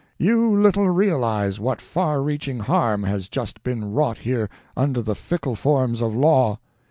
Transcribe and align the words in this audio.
You 0.17 0.59
little 0.59 0.89
realize 0.89 1.59
what 1.59 1.79
far 1.79 2.23
reaching 2.23 2.57
harm 2.57 3.03
has 3.03 3.29
just 3.29 3.61
been 3.61 3.93
wrought 3.93 4.17
here 4.17 4.49
under 4.75 5.03
the 5.03 5.13
fickle 5.13 5.55
forms 5.55 6.01
of 6.01 6.15
law. 6.15 6.57